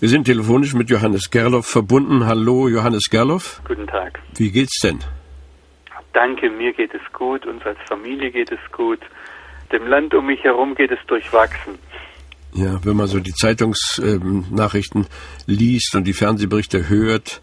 [0.00, 2.24] Wir sind telefonisch mit Johannes Gerloff verbunden.
[2.24, 3.60] Hallo, Johannes Gerloff.
[3.68, 4.18] Guten Tag.
[4.34, 5.00] Wie geht's denn?
[6.14, 9.00] Danke, mir geht es gut, uns als Familie geht es gut.
[9.70, 11.78] Dem Land um mich herum geht es durchwachsen.
[12.54, 15.06] Ja, wenn man so die Zeitungsnachrichten äh,
[15.46, 17.42] liest und die Fernsehberichte hört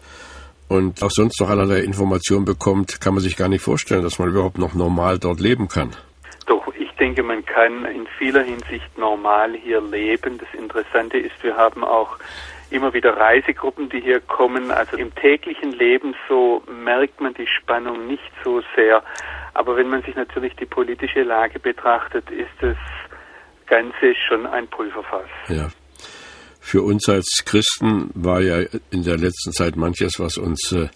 [0.66, 4.30] und auch sonst noch allerlei Informationen bekommt, kann man sich gar nicht vorstellen, dass man
[4.30, 5.90] überhaupt noch normal dort leben kann.
[6.46, 10.38] Doch, ich denke, man kann in vieler Hinsicht normal hier leben.
[10.38, 12.18] Das Interessante ist, wir haben auch
[12.70, 14.70] immer wieder Reisegruppen, die hier kommen.
[14.70, 19.02] Also im täglichen Leben so merkt man die Spannung nicht so sehr.
[19.54, 22.76] Aber wenn man sich natürlich die politische Lage betrachtet, ist das
[23.66, 25.28] Ganze schon ein Pulverfass.
[25.48, 25.68] Ja.
[26.60, 28.58] Für uns als Christen war ja
[28.90, 30.88] in der letzten Zeit manches, was uns äh,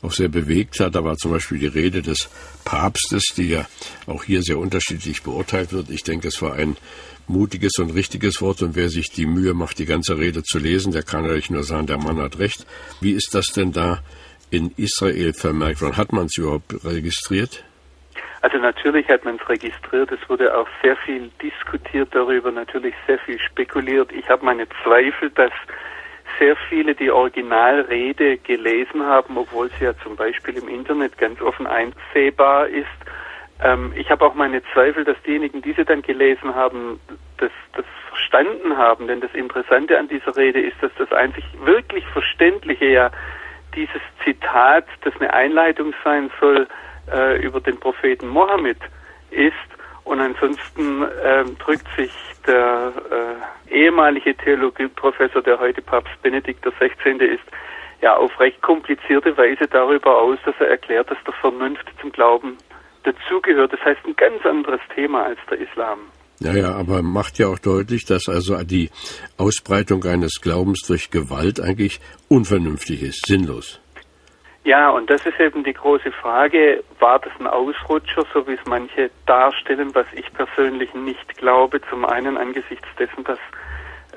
[0.00, 0.94] auch sehr bewegt hat.
[0.94, 2.30] Da war zum Beispiel die Rede des
[2.64, 3.66] Papstes, die ja
[4.06, 5.90] auch hier sehr unterschiedlich beurteilt wird.
[5.90, 6.76] Ich denke, es war ein
[7.28, 10.92] mutiges und richtiges Wort und wer sich die Mühe macht, die ganze Rede zu lesen,
[10.92, 12.66] der kann natürlich nur sagen, der Mann hat recht.
[13.00, 14.00] Wie ist das denn da
[14.50, 15.96] in Israel vermerkt worden?
[15.96, 17.64] Hat man es überhaupt registriert?
[18.42, 23.18] Also natürlich hat man es registriert, es wurde auch sehr viel diskutiert darüber, natürlich sehr
[23.18, 24.12] viel spekuliert.
[24.12, 25.50] Ich habe meine Zweifel, dass
[26.38, 31.66] sehr viele die Originalrede gelesen haben, obwohl sie ja zum Beispiel im Internet ganz offen
[31.66, 32.86] einsehbar ist.
[33.62, 37.00] Ähm, ich habe auch meine Zweifel, dass diejenigen, die sie dann gelesen haben,
[37.38, 39.06] das, das verstanden haben.
[39.06, 43.10] Denn das Interessante an dieser Rede ist, dass das einzig wirklich Verständliche ja
[43.74, 46.66] dieses Zitat, das eine Einleitung sein soll,
[47.12, 48.78] äh, über den Propheten Mohammed
[49.30, 49.52] ist.
[50.04, 52.12] Und ansonsten äh, drückt sich
[52.46, 52.92] der
[53.68, 57.10] äh, ehemalige Theologieprofessor, der heute Papst Benedikt XVI.
[57.24, 57.42] ist,
[58.00, 62.56] ja auf recht komplizierte Weise darüber aus, dass er erklärt, dass der Vernunft zum Glauben
[63.02, 63.72] dazugehört.
[63.72, 65.98] Das heißt ein ganz anderes Thema als der Islam.
[66.40, 68.90] Ja, ja, aber macht ja auch deutlich, dass also die
[69.38, 73.80] Ausbreitung eines Glaubens durch Gewalt eigentlich unvernünftig ist, sinnlos.
[74.64, 78.66] Ja, und das ist eben die große Frage, war das ein Ausrutscher, so wie es
[78.66, 81.80] manche darstellen, was ich persönlich nicht glaube.
[81.88, 83.38] Zum einen angesichts dessen, dass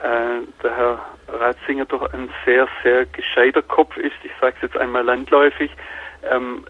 [0.01, 4.77] äh, der Herr Ratzinger doch ein sehr, sehr gescheiter Kopf ist, ich sage es jetzt
[4.77, 5.71] einmal landläufig,
[6.29, 6.65] ähm,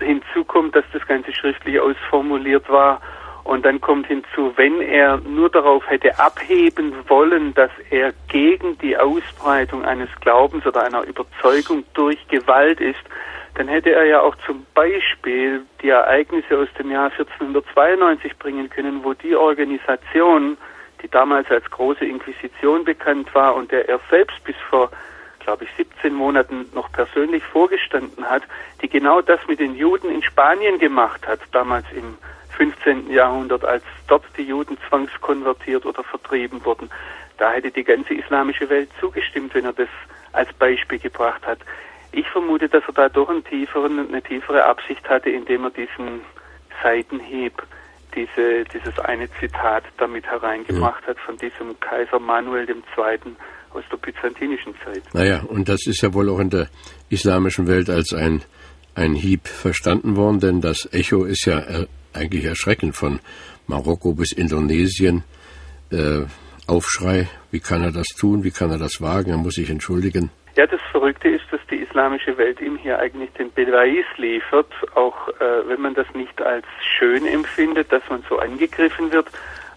[0.00, 3.00] hinzu kommt, dass das Ganze schriftlich ausformuliert war
[3.44, 8.96] und dann kommt hinzu, wenn er nur darauf hätte abheben wollen, dass er gegen die
[8.96, 13.00] Ausbreitung eines Glaubens oder einer Überzeugung durch Gewalt ist,
[13.54, 19.04] dann hätte er ja auch zum Beispiel die Ereignisse aus dem Jahr 1492 bringen können,
[19.04, 20.56] wo die Organisation,
[21.02, 24.90] die damals als große Inquisition bekannt war und der er selbst bis vor,
[25.40, 28.44] glaube ich, 17 Monaten noch persönlich vorgestanden hat,
[28.80, 32.16] die genau das mit den Juden in Spanien gemacht hat, damals im
[32.56, 33.10] 15.
[33.10, 36.90] Jahrhundert, als dort die Juden zwangskonvertiert oder vertrieben wurden.
[37.38, 39.88] Da hätte die ganze islamische Welt zugestimmt, wenn er das
[40.32, 41.58] als Beispiel gebracht hat.
[42.12, 46.20] Ich vermute, dass er da doch einen tieferen, eine tiefere Absicht hatte, indem er diesen
[46.82, 47.62] Seitenhieb,
[48.14, 52.76] diese, dieses eine Zitat damit hereingebracht hat von diesem Kaiser Manuel II.
[53.72, 55.02] aus der byzantinischen Zeit.
[55.14, 56.68] Naja, und das ist ja wohl auch in der
[57.08, 58.42] islamischen Welt als ein,
[58.94, 61.62] ein Hieb verstanden worden, denn das Echo ist ja
[62.14, 63.20] eigentlich erschreckend von
[63.66, 65.24] Marokko bis Indonesien.
[65.90, 66.24] Äh,
[66.66, 70.30] Aufschrei, wie kann er das tun, wie kann er das wagen, er muss sich entschuldigen.
[70.56, 75.28] Ja, das Verrückte ist, dass die islamische Welt ihm hier eigentlich den Beweis liefert, auch
[75.40, 76.66] äh, wenn man das nicht als
[76.98, 79.28] schön empfindet, dass man so angegriffen wird.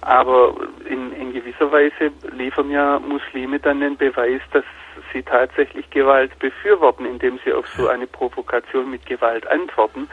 [0.02, 0.56] Aber
[0.88, 4.66] in, in gewisser Weise liefern ja Muslime dann den Beweis, dass
[5.12, 10.08] sie tatsächlich Gewalt befürworten, indem sie auf so eine Provokation mit Gewalt antworten.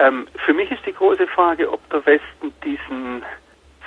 [0.00, 3.22] Ähm, für mich ist die große Frage, ob der Westen diesen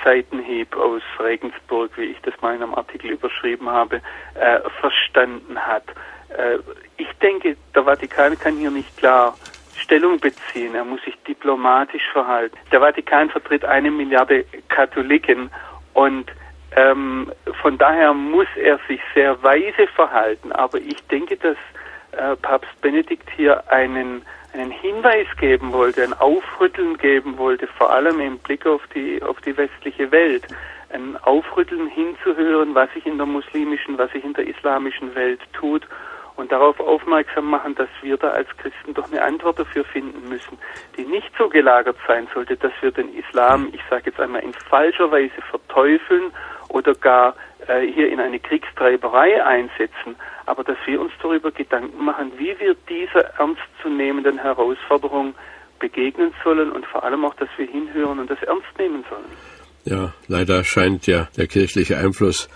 [0.03, 3.99] Seitenhieb aus Regensburg, wie ich das mal in einem Artikel überschrieben habe,
[4.35, 5.83] äh, verstanden hat.
[6.29, 6.59] Äh,
[6.97, 9.35] ich denke, der Vatikan kann hier nicht klar
[9.75, 10.75] Stellung beziehen.
[10.75, 12.57] Er muss sich diplomatisch verhalten.
[12.71, 15.49] Der Vatikan vertritt eine Milliarde Katholiken
[15.93, 16.31] und
[16.75, 17.31] ähm,
[17.61, 20.51] von daher muss er sich sehr weise verhalten.
[20.51, 21.57] Aber ich denke, dass
[22.11, 28.19] äh, Papst Benedikt hier einen einen Hinweis geben wollte, ein Aufrütteln geben wollte, vor allem
[28.19, 30.47] im Blick auf die, auf die westliche Welt.
[30.91, 35.87] ein Aufrütteln hinzuhören, was sich in der muslimischen, was sich in der islamischen Welt tut
[36.35, 40.57] und darauf aufmerksam machen, dass wir da als Christen doch eine Antwort dafür finden müssen,
[40.97, 44.53] die nicht so gelagert sein sollte, dass wir den Islam, ich sage jetzt einmal, in
[44.53, 46.31] falscher Weise verteufeln
[46.69, 47.35] oder gar
[47.67, 50.15] äh, hier in eine Kriegstreiberei einsetzen,
[50.45, 55.33] aber dass wir uns darüber Gedanken machen, wie wir dieser ernstzunehmenden Herausforderung
[55.79, 59.25] begegnen sollen und vor allem auch, dass wir hinhören und das ernst nehmen sollen.
[59.85, 62.47] Ja, leider scheint ja der kirchliche Einfluss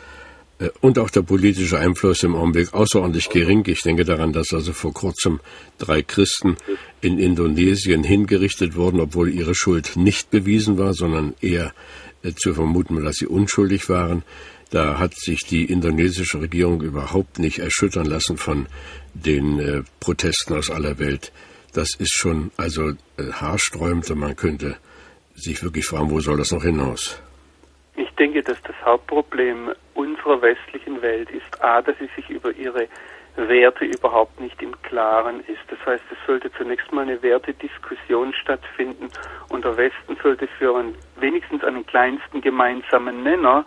[0.59, 3.63] äh, und auch der politische Einfluss im Augenblick außerordentlich gering.
[3.67, 5.39] Ich denke daran, dass also vor kurzem
[5.77, 6.57] drei Christen
[7.01, 11.73] in Indonesien hingerichtet wurden, obwohl ihre Schuld nicht bewiesen war, sondern eher
[12.23, 14.23] äh, zu vermuten dass sie unschuldig waren.
[14.71, 18.67] Da hat sich die indonesische Regierung überhaupt nicht erschüttern lassen von
[19.13, 21.31] den äh, Protesten aus aller Welt.
[21.73, 24.77] Das ist schon also äh, haarsträubend und man könnte
[25.35, 27.21] sich wirklich fragen, wo soll das noch hinaus?
[27.95, 32.87] Ich denke, dass das Hauptproblem unserer westlichen Welt ist A, dass sie sich über ihre
[33.35, 35.61] Werte überhaupt nicht im Klaren ist.
[35.69, 39.09] Das heißt, es sollte zunächst mal eine Wertediskussion stattfinden
[39.49, 43.65] und der Westen sollte für einen, wenigstens einen kleinsten gemeinsamen Nenner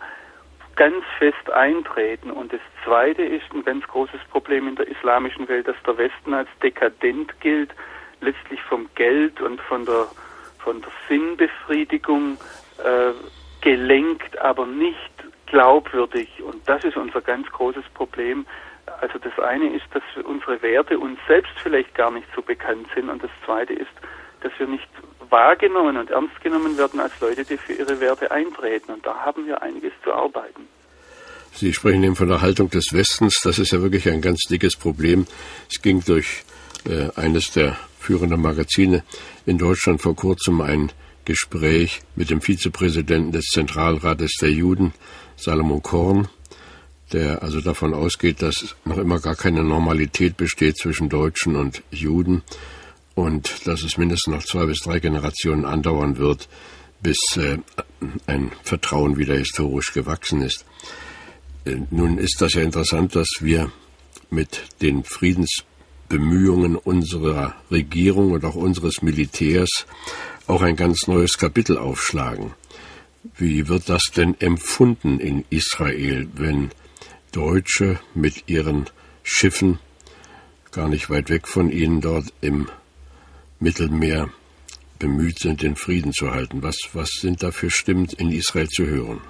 [0.75, 2.31] ganz fest eintreten.
[2.31, 6.33] Und das Zweite ist ein ganz großes Problem in der islamischen Welt, dass der Westen
[6.33, 7.71] als dekadent gilt,
[8.21, 10.07] letztlich vom Geld und von der,
[10.59, 12.37] von der Sinnbefriedigung
[12.83, 13.13] äh,
[13.61, 15.11] gelenkt, aber nicht
[15.47, 16.41] glaubwürdig.
[16.41, 18.45] Und das ist unser ganz großes Problem.
[19.01, 23.09] Also das eine ist, dass unsere Werte uns selbst vielleicht gar nicht so bekannt sind.
[23.09, 23.91] Und das zweite ist,
[24.41, 24.87] dass wir nicht
[25.31, 28.91] wahrgenommen und ernst genommen werden als Leute, die für ihre Werte eintreten.
[28.91, 30.67] Und da haben wir einiges zu arbeiten.
[31.53, 33.39] Sie sprechen eben von der Haltung des Westens.
[33.43, 35.25] Das ist ja wirklich ein ganz dickes Problem.
[35.69, 36.43] Es ging durch
[36.87, 39.03] äh, eines der führenden Magazine
[39.45, 40.91] in Deutschland vor kurzem ein
[41.25, 44.93] Gespräch mit dem Vizepräsidenten des Zentralrates der Juden,
[45.35, 46.27] Salomon Korn,
[47.13, 52.43] der also davon ausgeht, dass noch immer gar keine Normalität besteht zwischen Deutschen und Juden
[53.15, 56.47] und dass es mindestens noch zwei bis drei Generationen andauern wird,
[57.01, 57.57] bis äh,
[58.27, 60.65] ein Vertrauen wieder historisch gewachsen ist.
[61.65, 63.71] Äh, nun ist das ja interessant, dass wir
[64.29, 69.85] mit den Friedensbemühungen unserer Regierung und auch unseres Militärs
[70.47, 72.53] auch ein ganz neues Kapitel aufschlagen.
[73.37, 76.71] Wie wird das denn empfunden in Israel, wenn
[77.31, 78.89] Deutsche mit ihren
[79.23, 79.79] Schiffen
[80.71, 82.67] gar nicht weit weg von ihnen dort im
[83.61, 84.27] Mittelmeer
[84.99, 86.63] bemüht sind, den Frieden zu halten.
[86.63, 87.69] Was, was sind da für
[88.17, 89.21] in Israel zu hören?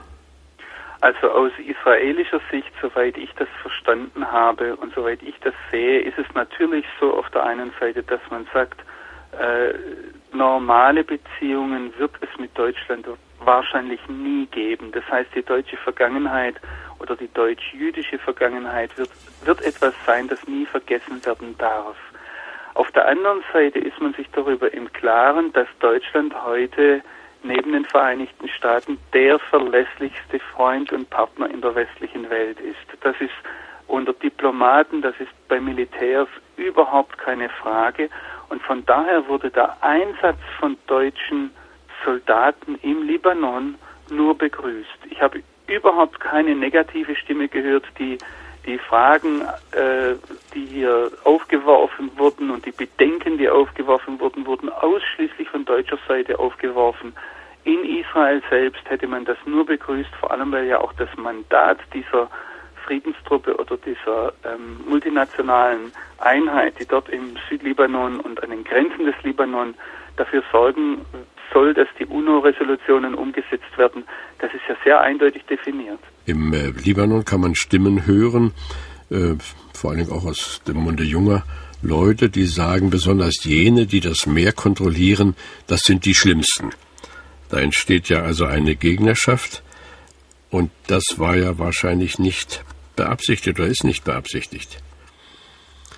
[1.02, 6.18] Also aus israelischer Sicht, soweit ich das verstanden habe und soweit ich das sehe, ist
[6.18, 8.80] es natürlich so auf der einen Seite, dass man sagt,
[9.38, 9.74] äh,
[10.34, 13.08] normale Beziehungen wird es mit Deutschland
[13.40, 14.92] wahrscheinlich nie geben.
[14.92, 16.56] Das heißt, die deutsche Vergangenheit
[17.00, 19.10] oder die deutsch-jüdische Vergangenheit wird,
[19.44, 21.98] wird etwas sein, das nie vergessen werden darf.
[22.74, 27.02] Auf der anderen Seite ist man sich darüber im Klaren, dass Deutschland heute
[27.44, 32.78] neben den Vereinigten Staaten der verlässlichste Freund und Partner in der westlichen Welt ist.
[33.02, 33.34] Das ist
[33.88, 38.10] unter Diplomaten, das ist bei Militärs überhaupt keine Frage.
[38.50, 41.52] Und von daher wurde der Einsatz von deutschen
[42.06, 43.76] Soldaten im Libanon
[44.10, 45.08] nur begrüßt.
[45.10, 48.18] Ich habe überhaupt keine negative Stimme gehört, die
[48.66, 49.42] die Fragen,
[49.72, 50.16] äh,
[50.54, 56.40] die hier aufgeworfen wurden und die Bedenken, die aufgeworfen wurden, wurden ausschließlich von deutscher Seite
[56.40, 57.14] aufgeworfen.
[57.64, 61.80] In Israel selbst hätte man das nur begrüßt, vor allem weil ja auch das Mandat
[61.94, 62.30] dieser
[62.86, 69.16] Friedenstruppe oder dieser ähm, multinationalen Einheit, die dort im Südlibanon und an den Grenzen des
[69.24, 69.76] Libanon
[70.18, 71.06] dafür sorgen
[71.54, 74.04] soll, dass die UNO-Resolutionen umgesetzt werden,
[74.40, 76.00] das ist ja sehr eindeutig definiert.
[76.26, 78.54] Im äh, Libanon kann man Stimmen hören,
[79.10, 79.36] äh,
[79.74, 81.44] vor allen Dingen auch aus dem Munde junger
[81.82, 85.36] Leute, die sagen, besonders jene, die das Meer kontrollieren,
[85.68, 86.70] das sind die Schlimmsten.
[87.50, 89.64] Da entsteht ja also eine Gegnerschaft
[90.52, 92.64] und das war ja wahrscheinlich nicht
[92.96, 94.78] beabsichtigt oder ist nicht beabsichtigt.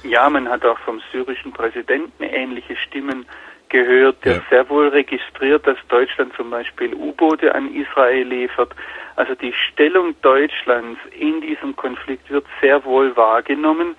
[0.03, 3.25] Ja, man hat auch vom syrischen Präsidenten ähnliche Stimmen
[3.73, 4.41] gehört, der ja.
[4.51, 8.71] sehr wohl registriert, dass Deutschland zum Beispiel U-Boote an Israel liefert.
[9.15, 13.95] Also die Stellung Deutschlands in diesem Konflikt wird sehr wohl wahrgenommen,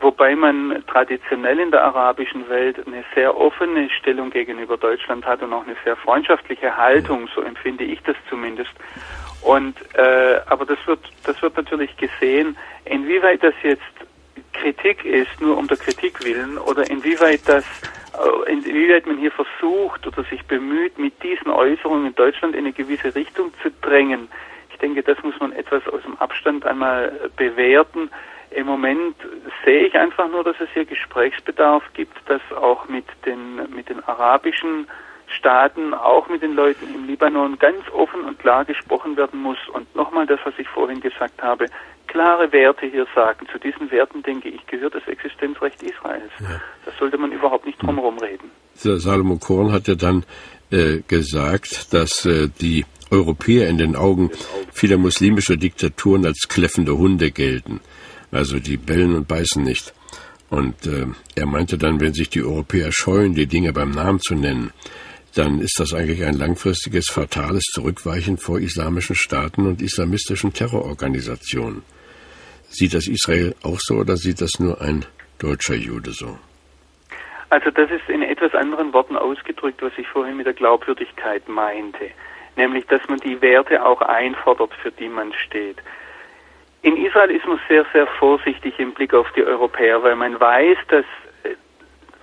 [0.00, 5.52] wobei man traditionell in der arabischen Welt eine sehr offene Stellung gegenüber Deutschland hat und
[5.52, 8.72] auch eine sehr freundschaftliche Haltung, so empfinde ich das zumindest.
[9.42, 13.82] Und äh, aber das wird das wird natürlich gesehen, inwieweit das jetzt
[14.52, 17.64] Kritik ist, nur um der Kritik willen, oder inwieweit das
[18.46, 23.14] inwieweit man hier versucht oder sich bemüht, mit diesen Äußerungen in Deutschland in eine gewisse
[23.14, 24.28] Richtung zu drängen.
[24.70, 28.10] Ich Ich denke, das muss man etwas aus dem Abstand einmal bewerten.
[28.50, 29.16] Im Moment
[29.64, 34.04] sehe ich einfach nur, dass es hier Gesprächsbedarf gibt, dass auch mit den, mit den
[34.04, 34.86] arabischen
[35.28, 39.56] Staaten, auch mit den Leuten im Libanon ganz offen und klar gesprochen werden muss.
[39.72, 41.68] Und nochmal das, was ich vorhin gesagt habe,
[42.06, 43.46] klare Werte hier sagen.
[43.52, 46.30] Zu diesen Werten, denke ich, gehört das Existenzrecht Israels.
[46.40, 46.60] Ja.
[46.84, 48.50] Das sollte man überhaupt nicht drumherum reden.
[48.74, 50.24] Salomon Korn hat ja dann
[50.70, 54.30] äh, gesagt, dass äh, die Europäer in den Augen
[54.72, 57.80] vieler muslimischer Diktaturen als kläffende Hunde gelten.
[58.32, 59.94] Also die bellen und beißen nicht.
[60.50, 64.34] Und äh, er meinte dann, wenn sich die Europäer scheuen, die Dinge beim Namen zu
[64.34, 64.72] nennen,
[65.34, 71.82] dann ist das eigentlich ein langfristiges, fatales Zurückweichen vor islamischen Staaten und islamistischen Terrororganisationen.
[72.68, 75.04] Sieht das Israel auch so oder sieht das nur ein
[75.38, 76.38] deutscher Jude so?
[77.50, 82.10] Also das ist in etwas anderen Worten ausgedrückt, was ich vorhin mit der Glaubwürdigkeit meinte,
[82.56, 85.78] nämlich dass man die Werte auch einfordert, für die man steht.
[86.82, 90.76] In Israel ist man sehr, sehr vorsichtig im Blick auf die Europäer, weil man weiß,
[90.88, 91.04] dass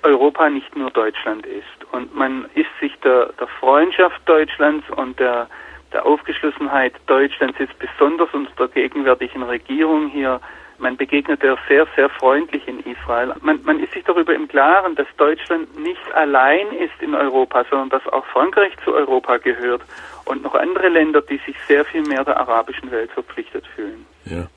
[0.03, 1.91] Europa nicht nur Deutschland ist.
[1.91, 5.47] Und man ist sich der, der Freundschaft Deutschlands und der,
[5.93, 10.41] der Aufgeschlossenheit Deutschlands ist besonders unter der gegenwärtigen Regierung hier.
[10.79, 13.33] Man begegnet der sehr, sehr freundlich in Israel.
[13.41, 17.89] Man, man ist sich darüber im Klaren, dass Deutschland nicht allein ist in Europa, sondern
[17.89, 19.81] dass auch Frankreich zu Europa gehört
[20.25, 24.05] und noch andere Länder, die sich sehr viel mehr der arabischen Welt verpflichtet fühlen.
[24.25, 24.47] Ja.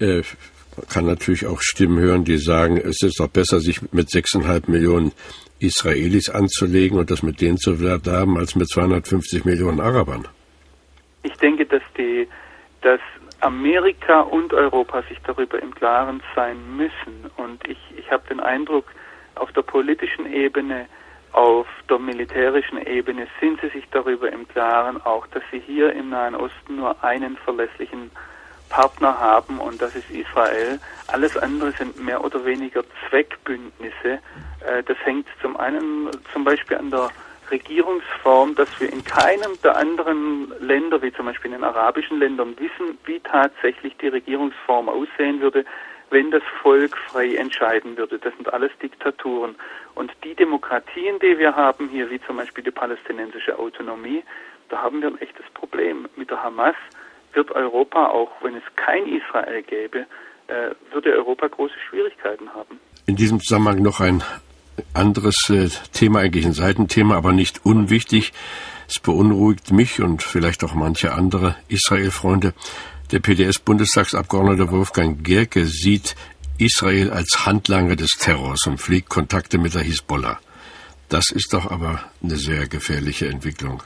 [0.00, 0.22] Äh,
[0.76, 4.70] man kann natürlich auch Stimmen hören, die sagen, es ist doch besser, sich mit 6,5
[4.70, 5.12] Millionen
[5.60, 10.26] Israelis anzulegen und das mit denen zu haben, als mit 250 Millionen Arabern.
[11.24, 12.28] Ich denke, dass die,
[12.82, 13.00] dass
[13.40, 17.30] Amerika und Europa sich darüber im Klaren sein müssen.
[17.36, 18.86] Und ich, ich habe den Eindruck,
[19.34, 20.86] auf der politischen Ebene,
[21.32, 26.10] auf der militärischen Ebene sind sie sich darüber im Klaren, auch dass sie hier im
[26.10, 28.12] Nahen Osten nur einen verlässlichen
[28.68, 30.78] Partner haben und das ist Israel.
[31.08, 34.20] Alles andere sind mehr oder weniger Zweckbündnisse.
[34.66, 37.10] Äh, das hängt zum einen zum Beispiel an der
[37.50, 42.56] Regierungsform, dass wir in keinem der anderen Länder, wie zum Beispiel in den arabischen Ländern,
[42.58, 45.64] wissen, wie tatsächlich die Regierungsform aussehen würde,
[46.10, 48.18] wenn das Volk frei entscheiden würde.
[48.18, 49.56] Das sind alles Diktaturen.
[49.94, 54.22] Und die Demokratien, die wir haben hier, wie zum Beispiel die palästinensische Autonomie,
[54.68, 56.74] da haben wir ein echtes Problem mit der Hamas
[57.34, 60.06] wird Europa, auch wenn es kein Israel gäbe,
[60.46, 62.78] äh, würde Europa große Schwierigkeiten haben.
[63.06, 64.22] In diesem Zusammenhang noch ein
[64.92, 68.32] anderes äh, Thema, eigentlich ein Seitenthema, aber nicht unwichtig.
[68.88, 72.54] Es beunruhigt mich und vielleicht auch manche andere Israel-Freunde.
[73.12, 76.16] Der PDS-Bundestagsabgeordnete Wolfgang Gerke sieht
[76.58, 80.38] Israel als Handlanger des Terrors und pflegt Kontakte mit der Hisbollah.
[81.08, 83.82] Das ist doch aber eine sehr gefährliche Entwicklung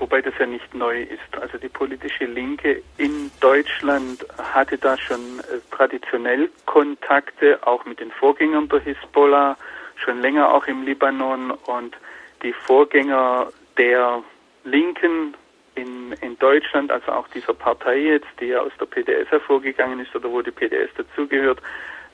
[0.00, 1.40] wobei das ja nicht neu ist.
[1.40, 8.10] Also die politische Linke in Deutschland hatte da schon äh, traditionell Kontakte, auch mit den
[8.10, 9.56] Vorgängern der Hisbollah,
[10.04, 11.96] schon länger auch im Libanon und
[12.42, 14.22] die Vorgänger der
[14.64, 15.34] Linken
[15.74, 20.14] in, in Deutschland, also auch dieser Partei jetzt, die ja aus der PDS hervorgegangen ist
[20.14, 21.60] oder wo die PDS dazugehört,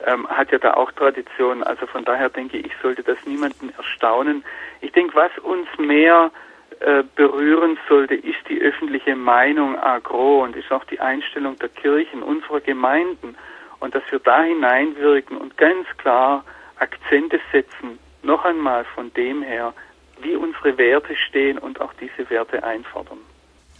[0.05, 1.63] ähm, hat ja da auch Tradition.
[1.63, 4.43] Also von daher denke ich, sollte das niemanden erstaunen.
[4.81, 6.31] Ich denke, was uns mehr
[6.79, 12.21] äh, berühren sollte, ist die öffentliche Meinung agro und ist auch die Einstellung der Kirchen,
[12.21, 13.35] unserer Gemeinden
[13.79, 16.43] und dass wir da hineinwirken und ganz klar
[16.79, 19.73] Akzente setzen, noch einmal von dem her,
[20.21, 23.19] wie unsere Werte stehen und auch diese Werte einfordern.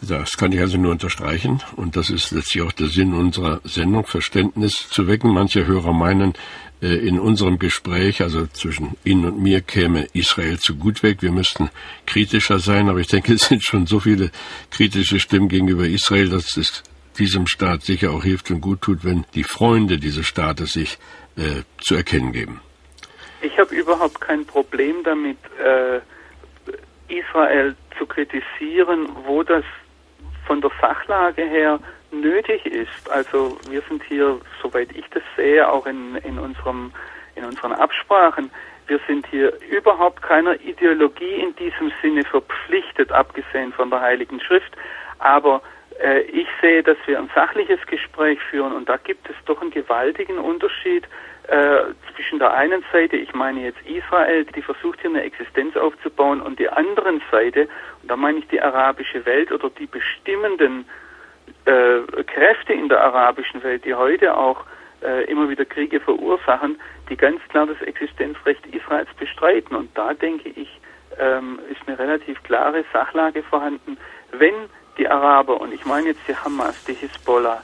[0.02, 4.06] Das kann ich also nur unterstreichen und das ist letztlich auch der Sinn unserer Sendung,
[4.06, 5.34] Verständnis zu wecken.
[5.34, 6.34] Manche Hörer meinen,
[6.82, 11.22] äh, in unserem Gespräch, also zwischen Ihnen und mir, käme Israel zu gut weg.
[11.22, 11.70] Wir müssten
[12.06, 14.32] kritischer sein, aber ich denke, es sind schon so viele
[14.70, 16.84] kritische Stimmen gegenüber Israel, dass es
[17.18, 20.98] diesem Staat sicher auch hilft und gut tut, wenn die Freunde dieses Staates sich
[21.38, 22.60] äh, zu erkennen geben.
[23.46, 26.00] Ich habe überhaupt kein Problem damit, äh,
[27.08, 29.64] Israel zu kritisieren, wo das
[30.48, 31.80] von der Sachlage her
[32.12, 33.08] nötig ist.
[33.12, 36.92] Also wir sind hier, soweit ich das sehe, auch in, in, unserem,
[37.36, 38.50] in unseren Absprachen,
[38.88, 44.76] wir sind hier überhaupt keiner Ideologie in diesem Sinne verpflichtet, abgesehen von der Heiligen Schrift.
[45.20, 45.62] Aber
[46.04, 49.72] äh, ich sehe, dass wir ein sachliches Gespräch führen und da gibt es doch einen
[49.72, 51.04] gewaltigen Unterschied
[51.48, 56.42] äh, zwischen der einen Seite, ich meine jetzt Israel, die versucht hier eine Existenz aufzubauen,
[56.42, 57.68] und die anderen Seite,
[58.02, 60.86] und da meine ich die arabische Welt oder die bestimmenden
[61.66, 64.66] äh, Kräfte in der arabischen Welt, die heute auch
[65.04, 69.76] äh, immer wieder Kriege verursachen, die ganz klar das Existenzrecht Israels bestreiten.
[69.76, 70.80] Und da denke ich,
[71.20, 73.98] ähm, ist eine relativ klare Sachlage vorhanden.
[74.32, 74.54] Wenn
[74.98, 77.62] die Araber, und ich meine jetzt die Hamas, die Hisbollah,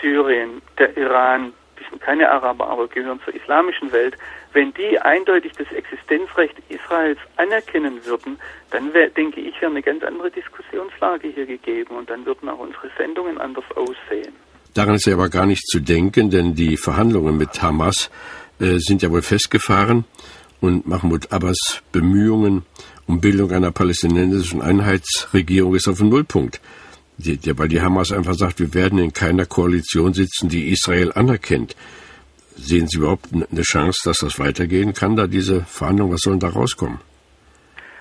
[0.00, 1.52] Syrien, der Iran,
[1.88, 4.16] sind keine Araber, aber gehören zur islamischen Welt,
[4.52, 8.38] wenn die eindeutig das Existenzrecht Israels anerkennen würden,
[8.70, 12.58] dann wär, denke ich, wäre eine ganz andere Diskussionslage hier gegeben und dann würden auch
[12.58, 14.34] unsere Sendungen anders aussehen.
[14.74, 18.10] Daran ist ja aber gar nicht zu denken, denn die Verhandlungen mit Hamas
[18.58, 20.04] äh, sind ja wohl festgefahren
[20.60, 22.64] und Mahmoud Abbas Bemühungen
[23.06, 26.60] um Bildung einer palästinensischen Einheitsregierung ist auf dem Nullpunkt.
[27.56, 31.76] Weil die Hamas einfach sagt, wir werden in keiner Koalition sitzen, die Israel anerkennt.
[32.56, 36.14] Sehen Sie überhaupt eine Chance, dass das weitergehen kann, da diese Verhandlungen?
[36.14, 37.00] Was sollen da rauskommen?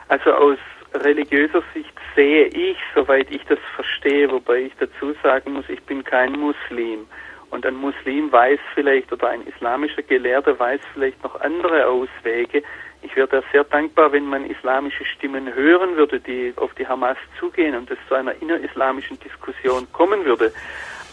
[0.10, 0.58] Also aus
[0.94, 6.04] religiöser Sicht sehe ich, soweit ich das verstehe, wobei ich dazu sagen muss, ich bin
[6.04, 7.06] kein Muslim.
[7.50, 12.63] Und ein Muslim weiß vielleicht oder ein islamischer Gelehrter weiß vielleicht noch andere Auswege.
[13.01, 17.75] Ich wäre sehr dankbar, wenn man islamische Stimmen hören würde, die auf die Hamas zugehen
[17.75, 20.53] und es zu einer innerislamischen Diskussion kommen würde.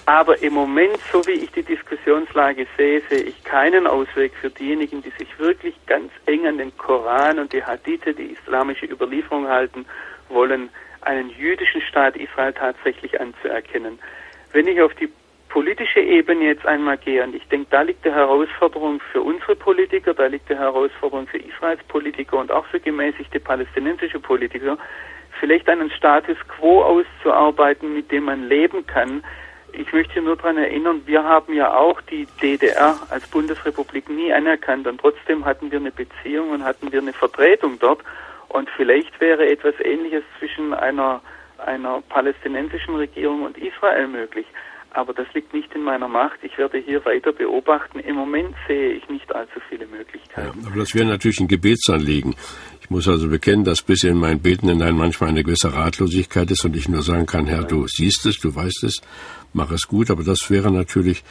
[0.05, 5.03] Aber im Moment, so wie ich die Diskussionslage sehe, sehe ich keinen Ausweg für diejenigen,
[5.03, 9.85] die sich wirklich ganz eng an den Koran und die Hadithe, die islamische Überlieferung halten
[10.31, 10.71] wollen,
[11.03, 13.99] einen jüdischen Staat Israel tatsächlich anzuerkennen.
[14.53, 15.13] Wenn ich auf die
[15.59, 20.15] politische Ebene jetzt einmal gehe, und ich denke, da liegt die Herausforderung für unsere Politiker,
[20.15, 24.79] da liegt die Herausforderung für Israels Politiker und auch für gemäßigte palästinensische Politiker,
[25.41, 29.25] vielleicht einen Status quo auszuarbeiten, mit dem man leben kann,
[29.73, 34.87] ich möchte nur daran erinnern, wir haben ja auch die DDR als Bundesrepublik nie anerkannt
[34.87, 38.01] und trotzdem hatten wir eine Beziehung und hatten wir eine Vertretung dort.
[38.49, 41.21] Und vielleicht wäre etwas Ähnliches zwischen einer,
[41.59, 44.47] einer palästinensischen Regierung und Israel möglich.
[44.99, 46.41] Aber das liegt nicht in meiner Macht.
[46.43, 48.01] Ich werde hier weiter beobachten.
[48.01, 50.61] Im Moment sehe ich nicht allzu viele Möglichkeiten.
[50.61, 52.35] Ja, aber das wäre natürlich ein Gebetsanliegen.
[52.81, 56.65] Ich muss also bekennen, dass bis in mein Beten hinein manchmal eine gewisse Ratlosigkeit ist
[56.65, 59.01] und ich nur sagen kann, Herr, du siehst es, du weißt es,
[59.53, 60.11] mach es gut.
[60.11, 61.23] Aber das wäre natürlich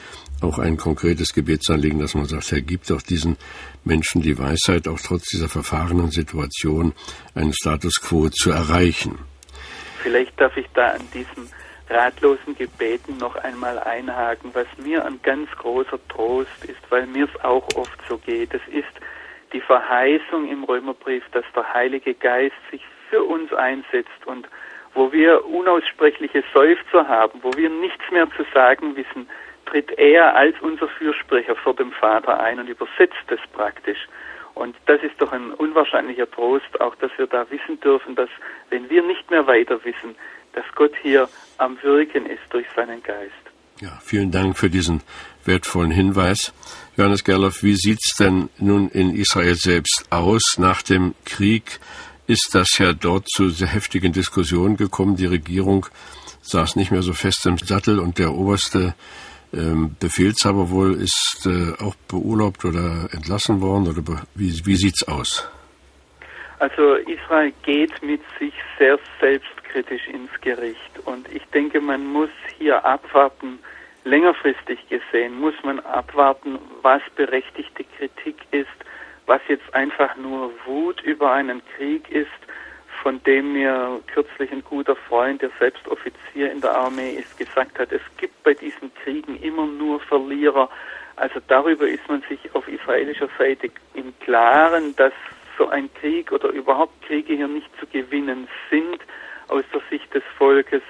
[0.41, 3.35] auch ein konkretes Gebetsanliegen, dass man sagt, Herr, gib doch diesen
[3.83, 6.93] Menschen die Weisheit, auch trotz dieser verfahrenen Situation
[7.35, 9.19] einen Status quo zu erreichen.
[10.03, 11.49] Vielleicht darf ich da an diesem
[11.89, 17.43] ratlosen Gebeten noch einmal einhaken, was mir ein ganz großer Trost ist, weil mir es
[17.43, 18.53] auch oft so geht.
[18.53, 18.87] Es ist
[19.53, 24.47] die Verheißung im Römerbrief, dass der Heilige Geist sich für uns einsetzt und
[24.93, 29.29] wo wir unaussprechliche Seufzer haben, wo wir nichts mehr zu sagen wissen,
[29.65, 34.07] tritt er als unser Fürsprecher vor dem Vater ein und übersetzt es praktisch.
[34.55, 38.29] Und das ist doch ein unwahrscheinlicher Trost, auch dass wir da wissen dürfen, dass
[38.69, 40.15] wenn wir nicht mehr weiter wissen,
[40.53, 43.33] dass Gott hier am Wirken ist durch seinen Geist.
[43.79, 45.01] Ja, vielen Dank für diesen
[45.45, 46.51] wertvollen Hinweis.
[46.95, 51.79] Johannes Gerloff, wie sieht's denn nun in Israel selbst aus nach dem Krieg?
[52.25, 55.15] Ist das ja dort zu sehr heftigen Diskussionen gekommen.
[55.15, 55.85] Die Regierung
[56.41, 58.95] saß nicht mehr so fest im Sattel und der oberste
[59.53, 65.47] ähm, Befehlshaber wohl ist äh, auch beurlaubt oder entlassen worden oder wie, wie sieht's aus?
[66.59, 72.83] Also Israel geht mit sich sehr selbstkritisch ins Gericht und ich denke, man muss hier
[72.83, 73.59] abwarten,
[74.03, 78.67] längerfristig gesehen muss man abwarten, was berechtigte Kritik ist,
[79.27, 82.27] was jetzt einfach nur Wut über einen Krieg ist,
[83.03, 87.77] von dem mir kürzlich ein guter Freund, der selbst Offizier in der Armee ist, gesagt
[87.77, 90.69] hat, es gibt bei diesen Kriegen immer nur Verlierer.
[91.17, 95.13] Also darüber ist man sich auf israelischer Seite im Klaren, dass
[95.57, 98.99] so ein Krieg oder überhaupt Kriege hier nicht zu gewinnen sind
[99.47, 100.81] aus der Sicht des Volkes.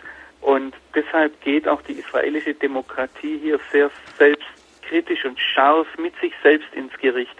[0.42, 6.74] Und deshalb geht auch die israelische Demokratie hier sehr selbstkritisch und scharf mit sich selbst
[6.74, 7.36] ins Gericht.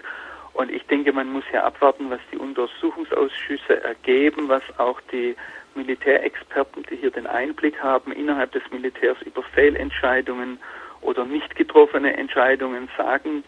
[0.54, 5.36] Und ich denke, man muss hier abwarten, was die Untersuchungsausschüsse ergeben, was auch die
[5.76, 10.58] Militärexperten, die hier den Einblick haben, innerhalb des Militärs über Fehlentscheidungen
[11.00, 13.44] oder nicht getroffene Entscheidungen sagen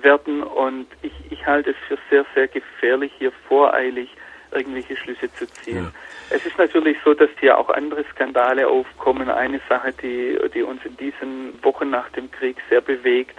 [0.00, 0.42] werden.
[0.42, 4.08] Und ich, ich halte es für sehr, sehr gefährlich, hier voreilig
[4.52, 5.84] irgendwelche Schlüsse zu ziehen.
[5.84, 5.92] Ja.
[6.30, 9.28] Es ist natürlich so, dass hier auch andere Skandale aufkommen.
[9.28, 13.38] Eine Sache, die, die uns in diesen Wochen nach dem Krieg sehr bewegt,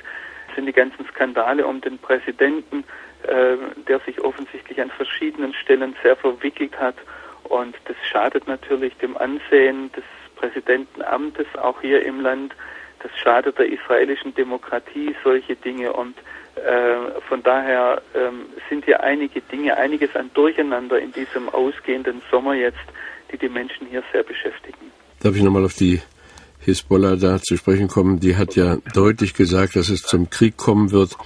[0.56, 2.84] sind die ganzen Skandale um den Präsidenten,
[3.24, 6.96] äh, der sich offensichtlich an verschiedenen Stellen sehr verwickelt hat.
[7.44, 10.04] Und das schadet natürlich dem Ansehen des
[10.36, 12.54] Präsidentenamtes auch hier im Land.
[13.00, 15.94] Das schadet der israelischen Demokratie, solche Dinge.
[15.94, 16.16] Und
[16.56, 22.54] äh, von daher ähm, sind hier einige Dinge, einiges an Durcheinander in diesem ausgehenden Sommer
[22.54, 22.78] jetzt,
[23.32, 24.92] die die Menschen hier sehr beschäftigen.
[25.22, 26.02] Darf ich nochmal auf die
[26.60, 28.20] Hisbollah da zu sprechen kommen?
[28.20, 31.18] Die hat ja deutlich gesagt, dass es zum Krieg kommen wird,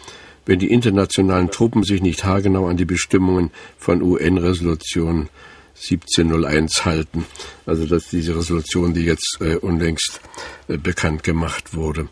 [0.46, 5.30] wenn die internationalen Truppen sich nicht haargenau an die Bestimmungen von UN-Resolution
[5.76, 7.26] 1701 halten.
[7.65, 10.22] Also dass diese Resolution, die jetzt äh, unlängst
[10.68, 12.10] äh, bekannt gemacht wurde.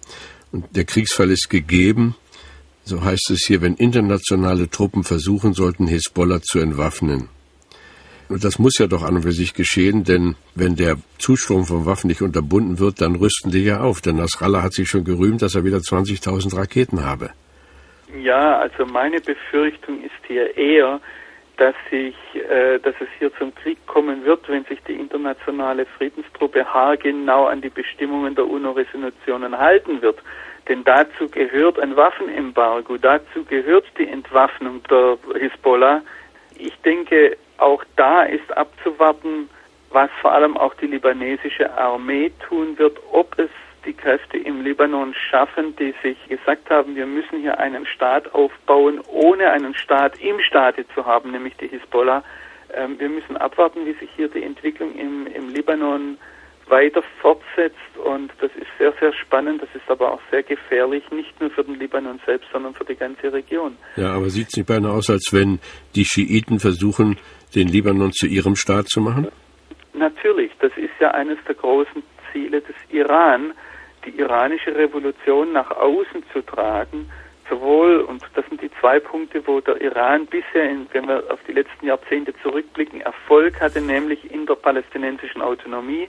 [0.52, 2.16] Und der Kriegsfall ist gegeben.
[2.88, 7.28] So heißt es hier, wenn internationale Truppen versuchen sollten, Hisbollah zu entwaffnen.
[8.30, 11.86] Und das muss ja doch an und für sich geschehen, denn wenn der Zustrom von
[11.86, 14.00] Waffen nicht unterbunden wird, dann rüsten die ja auf.
[14.00, 17.32] Denn Nasrallah hat sich schon gerühmt, dass er wieder 20.000 Raketen habe.
[18.21, 21.02] Ja, also meine Befürchtung ist hier eher,
[21.58, 26.63] dass sich, äh, dass es hier zum Krieg kommen wird, wenn sich die internationale Friedenstruppe
[26.63, 30.19] haargenau an die Bestimmungen der UNO-Resolutionen halten wird.
[30.68, 36.02] Denn dazu gehört ein Waffenembargo, dazu gehört die Entwaffnung der Hisbollah.
[36.58, 39.50] Ich denke, auch da ist abzuwarten,
[39.92, 43.50] was vor allem auch die libanesische Armee tun wird, ob es
[43.86, 49.00] die Kräfte im Libanon schaffen, die sich gesagt haben, wir müssen hier einen Staat aufbauen,
[49.08, 52.22] ohne einen Staat im Staate zu haben, nämlich die Hisbollah.
[52.74, 56.18] Ähm, wir müssen abwarten, wie sich hier die Entwicklung im, im Libanon
[56.70, 57.76] weiter fortsetzt.
[58.04, 61.64] Und das ist sehr, sehr spannend, das ist aber auch sehr gefährlich, nicht nur für
[61.64, 63.78] den Libanon selbst, sondern für die ganze Region.
[63.96, 65.60] Ja, aber sieht es nicht beinahe aus, als wenn
[65.96, 67.18] die Schiiten versuchen,
[67.56, 69.28] den Libanon zu ihrem Staat zu machen?
[69.94, 73.54] Natürlich, das ist ja eines der großen Ziele des Iran,
[74.06, 77.10] die iranische Revolution nach außen zu tragen,
[77.50, 81.40] sowohl, und das sind die zwei Punkte, wo der Iran bisher, in, wenn wir auf
[81.48, 86.08] die letzten Jahrzehnte zurückblicken, Erfolg hatte, nämlich in der palästinensischen Autonomie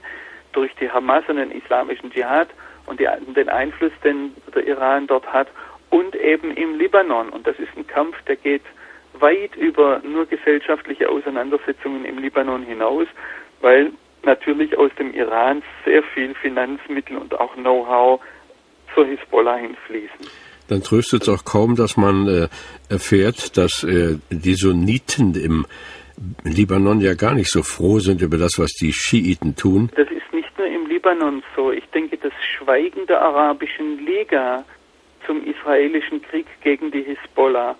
[0.53, 2.49] durch die Hamas und den islamischen Dschihad
[2.85, 5.47] und die, den Einfluss, den der Iran dort hat,
[5.89, 7.29] und eben im Libanon.
[7.29, 8.63] Und das ist ein Kampf, der geht
[9.13, 13.07] weit über nur gesellschaftliche Auseinandersetzungen im Libanon hinaus,
[13.61, 13.91] weil
[14.23, 18.21] natürlich aus dem Iran sehr viel Finanzmittel und auch Know-how
[18.93, 20.27] zur Hisbollah hinfließen.
[20.67, 22.47] Dann tröstet es auch kaum, dass man äh,
[22.89, 25.65] erfährt, dass äh, die Sunniten im
[26.43, 29.89] Libanon ja gar nicht so froh sind über das, was die Schiiten tun.
[29.95, 30.31] Das ist
[30.99, 31.71] Libanon so.
[31.71, 34.65] Ich denke, das Schweigen der arabischen Liga
[35.25, 37.75] zum israelischen Krieg gegen die Hisbollah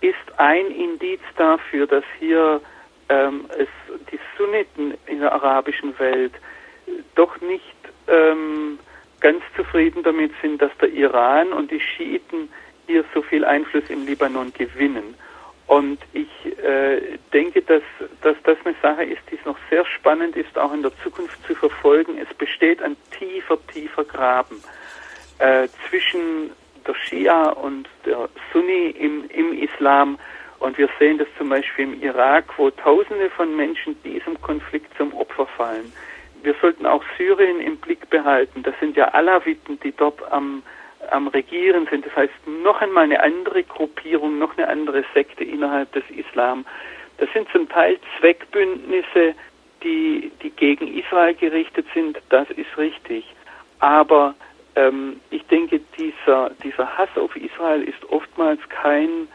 [0.00, 2.62] ist ein Indiz dafür, dass hier
[3.10, 3.68] ähm, es
[4.10, 6.32] die Sunniten in der arabischen Welt
[7.14, 7.76] doch nicht
[8.08, 8.78] ähm,
[9.20, 12.48] ganz zufrieden damit sind, dass der Iran und die Schiiten
[12.86, 15.14] hier so viel Einfluss im Libanon gewinnen.
[15.66, 17.82] Und ich äh, denke, dass,
[18.20, 21.54] dass das eine Sache ist, die noch sehr spannend ist, auch in der Zukunft zu
[21.54, 22.18] verfolgen.
[22.18, 24.62] Es besteht ein tiefer, tiefer Graben
[25.38, 26.50] äh, zwischen
[26.86, 30.18] der Schia und der Sunni im, im Islam.
[30.58, 35.12] Und wir sehen das zum Beispiel im Irak, wo Tausende von Menschen diesem Konflikt zum
[35.14, 35.92] Opfer fallen.
[36.42, 38.62] Wir sollten auch Syrien im Blick behalten.
[38.62, 40.62] Das sind ja Alawiten, die dort am,
[41.12, 42.06] am Regieren sind.
[42.06, 46.64] Das heißt, noch einmal eine andere Gruppierung, noch eine andere Sekte innerhalb des Islam.
[47.18, 49.34] Das sind zum Teil Zweckbündnisse,
[49.82, 52.18] die, die gegen Israel gerichtet sind.
[52.30, 53.24] Das ist richtig.
[53.80, 54.34] Aber
[54.76, 59.28] ähm, ich denke, dieser, dieser Hass auf Israel ist oftmals kein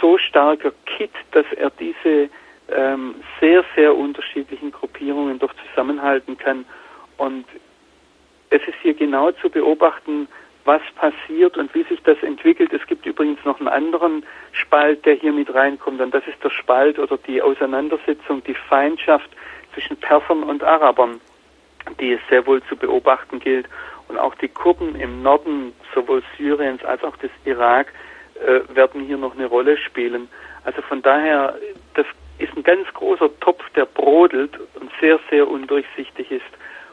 [0.00, 2.28] so starker Kit, dass er diese
[2.70, 6.64] ähm, sehr, sehr unterschiedlichen Gruppierungen doch zusammenhalten kann.
[7.18, 7.44] Und
[8.50, 10.28] es ist hier genau zu beobachten,
[10.64, 12.72] was passiert und wie sich das entwickelt.
[12.72, 16.50] Es gibt übrigens noch einen anderen Spalt, der hier mit reinkommt, und das ist der
[16.50, 19.30] Spalt oder die Auseinandersetzung, die Feindschaft
[19.74, 21.20] zwischen Persern und Arabern,
[22.00, 23.66] die es sehr wohl zu beobachten gilt.
[24.08, 27.92] Und auch die Kurden im Norden sowohl Syriens als auch des Irak
[28.34, 30.28] äh, werden hier noch eine Rolle spielen.
[30.64, 31.56] Also von daher,
[31.94, 32.06] das
[32.38, 36.42] ist ein ganz großer Topf, der brodelt und sehr, sehr undurchsichtig ist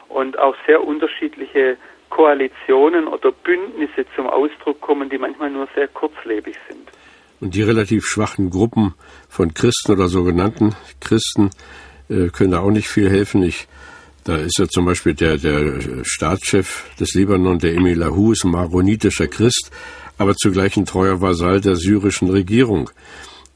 [0.08, 1.76] und auch sehr unterschiedliche
[2.20, 6.86] Koalitionen oder Bündnisse zum Ausdruck kommen, die manchmal nur sehr kurzlebig sind.
[7.40, 8.92] Und die relativ schwachen Gruppen
[9.30, 11.48] von Christen oder sogenannten Christen
[12.10, 13.42] äh, können da auch nicht viel helfen.
[13.42, 13.68] Ich
[14.24, 18.50] da ist ja zum Beispiel der, der Staatschef des Libanon, der Emil Lahu, ist ein
[18.50, 19.70] maronitischer Christ,
[20.18, 22.90] aber zugleich ein treuer Vasall der syrischen Regierung.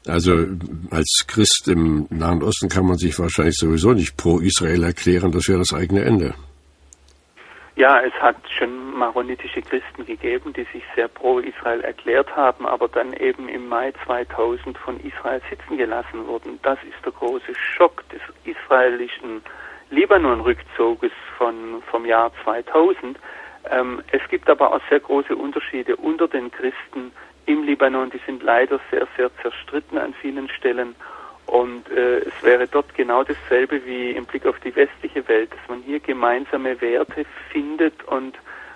[0.07, 0.47] Also
[0.89, 5.47] als Christ im Nahen Osten kann man sich wahrscheinlich sowieso nicht pro Israel erklären, das
[5.47, 6.33] wäre das eigene Ende.
[7.77, 12.87] Ja, es hat schon maronitische Christen gegeben, die sich sehr pro Israel erklärt haben, aber
[12.87, 16.57] dann eben im Mai 2000 von Israel sitzen gelassen wurden.
[16.63, 19.41] Das ist der große Schock des israelischen
[19.89, 23.19] Libanon-Rückzuges vom Jahr 2000.
[23.69, 27.11] Ähm, es gibt aber auch sehr große Unterschiede unter den Christen
[27.45, 28.09] im Libanon.
[28.09, 30.95] Die sind leider sehr, sehr zerstritten an vielen Stellen.
[31.45, 35.69] Und äh, es wäre dort genau dasselbe wie im Blick auf die westliche Welt, dass
[35.69, 38.35] man hier gemeinsame Werte findet und,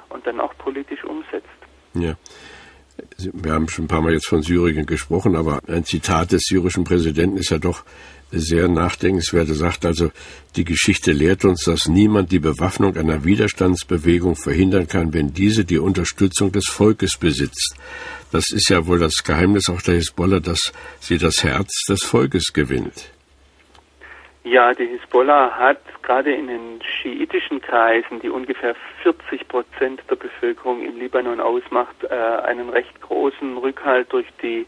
[0.09, 1.47] und dann auch politisch umsetzt.
[1.93, 2.13] Ja.
[3.33, 6.83] Wir haben schon ein paar Mal jetzt von Syrien gesprochen, aber ein Zitat des syrischen
[6.83, 7.83] Präsidenten ist ja doch
[8.31, 9.49] sehr nachdenkenswert.
[9.49, 10.11] Er sagt also,
[10.55, 15.79] die Geschichte lehrt uns, dass niemand die Bewaffnung einer Widerstandsbewegung verhindern kann, wenn diese die
[15.79, 17.75] Unterstützung des Volkes besitzt.
[18.31, 22.53] Das ist ja wohl das Geheimnis auch der Hisbollah, dass sie das Herz des Volkes
[22.53, 23.11] gewinnt.
[24.49, 30.81] Ja, die Hisbollah hat gerade in den schiitischen Kreisen, die ungefähr 40 Prozent der Bevölkerung
[30.81, 34.65] im Libanon ausmacht, äh, einen recht großen Rückhalt durch die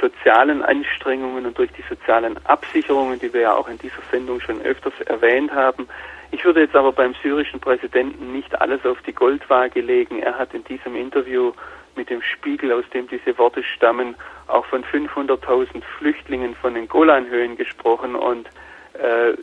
[0.00, 4.62] sozialen Anstrengungen und durch die sozialen Absicherungen, die wir ja auch in dieser Sendung schon
[4.62, 5.88] öfters erwähnt haben.
[6.30, 10.20] Ich würde jetzt aber beim syrischen Präsidenten nicht alles auf die Goldwaage legen.
[10.20, 11.52] Er hat in diesem Interview
[11.96, 14.14] mit dem Spiegel, aus dem diese Worte stammen,
[14.46, 18.48] auch von 500.000 Flüchtlingen von den Golanhöhen gesprochen und
[18.94, 19.34] äh,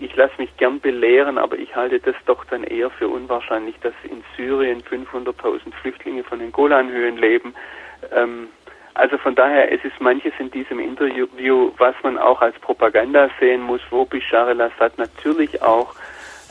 [0.00, 3.94] ich lasse mich gern belehren, aber ich halte das doch dann eher für unwahrscheinlich, dass
[4.04, 7.54] in Syrien 500.000 Flüchtlinge von den Golanhöhen leben.
[8.12, 8.48] Ähm,
[8.94, 13.62] also von daher, es ist manches in diesem Interview, was man auch als Propaganda sehen
[13.62, 15.94] muss, wo Bishar al-Assad natürlich auch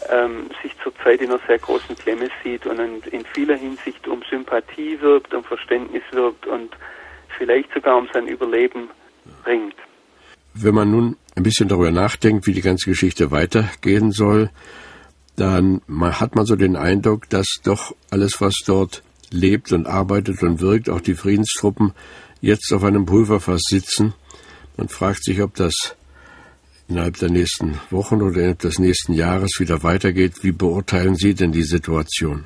[0.10, 5.00] ähm, sich zurzeit in einer sehr großen Klemme sieht und in vieler Hinsicht um Sympathie
[5.02, 6.76] wirbt, um Verständnis wirbt und
[7.38, 8.89] vielleicht sogar um sein Überleben
[9.46, 9.76] ringt.
[10.60, 14.50] Wenn man nun ein bisschen darüber nachdenkt, wie die ganze Geschichte weitergehen soll,
[15.36, 20.62] dann hat man so den Eindruck, dass doch alles, was dort lebt und arbeitet und
[20.62, 21.93] wirkt, auch die Friedenstruppen,
[22.41, 24.13] jetzt auf einem Pulverfass sitzen.
[24.78, 25.96] Man fragt sich, ob das
[26.88, 30.34] innerhalb der nächsten Wochen oder innerhalb des nächsten Jahres wieder weitergeht.
[30.41, 32.46] Wie beurteilen Sie denn die Situation?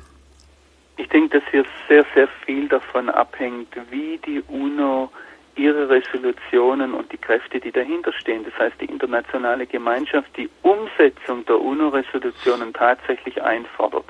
[0.98, 5.10] Ich denke, dass hier sehr, sehr viel davon abhängt, wie die UNO
[5.56, 11.44] ihre Resolutionen und die Kräfte, die dahinter stehen, das heißt die internationale Gemeinschaft, die Umsetzung
[11.46, 14.06] der UNO-Resolutionen tatsächlich einfordert.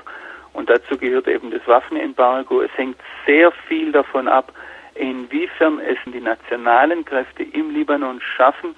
[0.53, 2.61] Und dazu gehört eben das Waffenembargo.
[2.61, 4.53] Es hängt sehr viel davon ab,
[4.95, 8.75] inwiefern es die nationalen Kräfte im Libanon schaffen,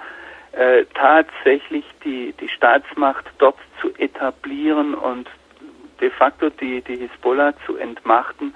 [0.53, 5.29] äh, tatsächlich die, die Staatsmacht dort zu etablieren und
[5.99, 8.55] de facto die, die Hisbollah zu entmachten.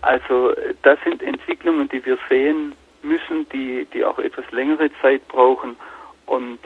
[0.00, 5.76] Also das sind Entwicklungen, die wir sehen müssen, die, die auch etwas längere Zeit brauchen.
[6.26, 6.58] Und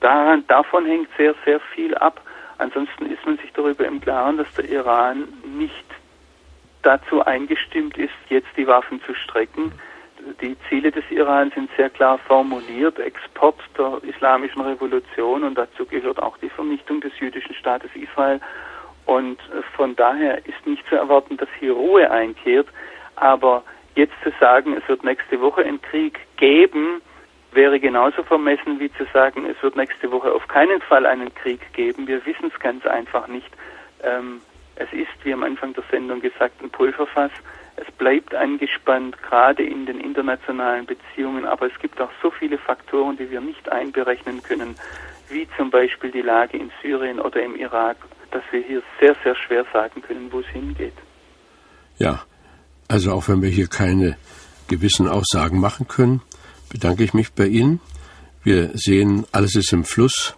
[0.00, 2.20] daran, davon hängt sehr, sehr viel ab.
[2.58, 5.84] Ansonsten ist man sich darüber im Klaren, dass der Iran nicht
[6.82, 9.72] dazu eingestimmt ist, jetzt die Waffen zu strecken.
[10.40, 12.98] Die Ziele des Iran sind sehr klar formuliert.
[12.98, 18.40] Export der islamischen Revolution und dazu gehört auch die Vernichtung des jüdischen Staates Israel.
[19.04, 19.38] Und
[19.76, 22.68] von daher ist nicht zu erwarten, dass hier Ruhe einkehrt.
[23.16, 23.62] Aber
[23.96, 27.02] jetzt zu sagen, es wird nächste Woche einen Krieg geben,
[27.52, 31.60] wäre genauso vermessen wie zu sagen, es wird nächste Woche auf keinen Fall einen Krieg
[31.72, 32.06] geben.
[32.06, 33.50] Wir wissen es ganz einfach nicht.
[34.04, 34.42] Ähm,
[34.76, 37.30] es ist, wie am Anfang der Sendung gesagt, ein Pulverfass.
[37.76, 43.16] Es bleibt angespannt, gerade in den internationalen Beziehungen, aber es gibt auch so viele Faktoren,
[43.16, 44.76] die wir nicht einberechnen können,
[45.28, 47.96] wie zum Beispiel die Lage in Syrien oder im Irak,
[48.30, 50.94] dass wir hier sehr, sehr schwer sagen können, wo es hingeht.
[51.98, 52.20] Ja,
[52.88, 54.16] also auch wenn wir hier keine
[54.68, 56.22] gewissen Aussagen machen können,
[56.68, 57.80] bedanke ich mich bei Ihnen.
[58.42, 60.34] Wir sehen, alles ist im Fluss.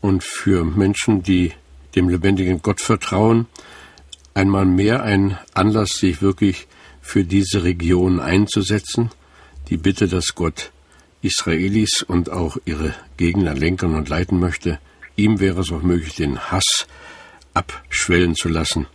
[0.00, 1.52] Und für Menschen, die
[1.94, 3.46] dem lebendigen Gott vertrauen,
[4.34, 6.68] einmal mehr ein Anlass, sich wirklich
[7.00, 9.10] für diese Region einzusetzen.
[9.68, 10.70] Die Bitte, dass Gott
[11.22, 14.78] Israelis und auch ihre Gegner lenken und leiten möchte.
[15.16, 16.86] Ihm wäre es auch möglich, den Hass
[17.52, 18.86] abschwellen zu lassen,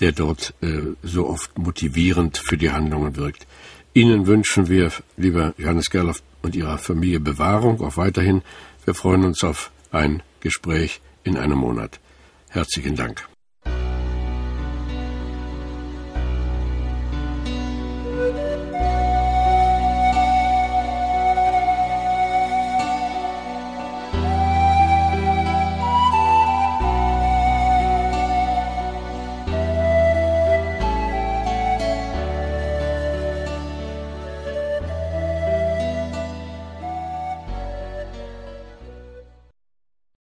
[0.00, 3.46] der dort äh, so oft motivierend für die Handlungen wirkt.
[3.94, 8.42] Ihnen wünschen wir, lieber Johannes Gerloff und Ihrer Familie, Bewahrung auch weiterhin.
[8.84, 12.00] Wir freuen uns auf ein Gespräch in einem Monat.
[12.48, 13.29] Herzlichen Dank.